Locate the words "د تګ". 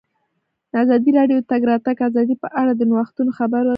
1.45-1.61